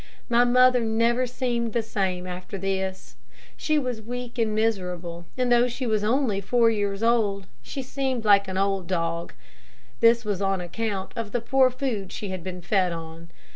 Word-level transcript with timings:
My 0.29 0.43
mother 0.45 0.79
never 0.79 1.27
seemed 1.27 1.73
the 1.73 1.83
same 1.83 2.25
after 2.25 2.57
this. 2.57 3.17
She 3.55 3.77
was 3.77 4.01
weak 4.01 4.39
and 4.39 4.55
miserable, 4.55 5.27
and 5.37 5.51
though 5.51 5.67
she 5.67 5.85
was 5.85 6.03
only 6.03 6.41
four 6.41 6.71
years 6.71 7.03
old, 7.03 7.45
she 7.61 7.83
seemed 7.83 8.25
like 8.25 8.47
an 8.47 8.57
old 8.57 8.87
dog. 8.87 9.33
This 9.99 10.25
was 10.25 10.41
on 10.41 10.59
account 10.59 11.11
of 11.15 11.33
the 11.33 11.39
poor 11.39 11.69
food 11.69 12.11
she 12.11 12.29
had 12.29 12.43
been 12.43 12.63
fed 12.63 12.91
on. 12.91 13.29